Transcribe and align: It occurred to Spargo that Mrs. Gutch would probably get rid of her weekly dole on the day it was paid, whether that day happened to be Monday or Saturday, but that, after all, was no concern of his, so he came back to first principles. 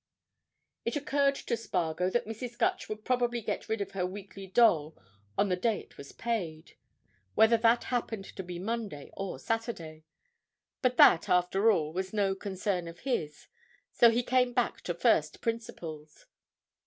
It 0.83 0.95
occurred 0.95 1.35
to 1.35 1.55
Spargo 1.55 2.09
that 2.09 2.25
Mrs. 2.25 2.57
Gutch 2.57 2.89
would 2.89 3.05
probably 3.05 3.39
get 3.39 3.69
rid 3.69 3.81
of 3.81 3.91
her 3.91 4.03
weekly 4.03 4.47
dole 4.47 4.97
on 5.37 5.49
the 5.49 5.55
day 5.55 5.79
it 5.79 5.95
was 5.95 6.11
paid, 6.11 6.73
whether 7.35 7.55
that 7.57 7.81
day 7.81 7.87
happened 7.89 8.25
to 8.25 8.41
be 8.41 8.57
Monday 8.57 9.11
or 9.13 9.37
Saturday, 9.37 10.03
but 10.81 10.97
that, 10.97 11.29
after 11.29 11.71
all, 11.71 11.93
was 11.93 12.13
no 12.13 12.33
concern 12.33 12.87
of 12.87 13.01
his, 13.01 13.45
so 13.91 14.09
he 14.09 14.23
came 14.23 14.53
back 14.53 14.81
to 14.85 14.95
first 14.95 15.39
principles. 15.39 16.25